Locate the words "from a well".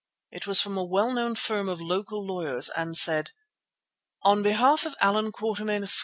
0.59-1.11